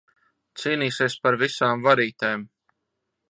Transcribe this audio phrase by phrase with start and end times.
[0.61, 2.47] Cīnīsies par visām varītēm.